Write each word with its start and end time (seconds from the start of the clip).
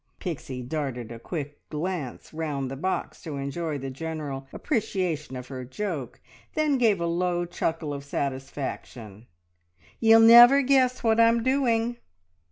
Pixie 0.19 0.63
darted 0.63 1.11
a 1.11 1.19
quick 1.19 1.69
glance 1.69 2.33
round 2.33 2.71
the 2.71 2.75
box 2.75 3.21
to 3.21 3.37
enjoy 3.37 3.77
the 3.77 3.91
general 3.91 4.47
appreciation 4.51 5.35
of 5.35 5.45
her 5.49 5.63
joke, 5.63 6.19
then 6.55 6.79
gave 6.79 6.99
a 6.99 7.05
low 7.05 7.45
chuckle 7.45 7.93
of 7.93 8.03
satisfaction. 8.03 9.27
"Ye'll 9.99 10.19
never 10.19 10.63
guess 10.63 11.03
what 11.03 11.19
I'm 11.19 11.43
doing!" 11.43 11.97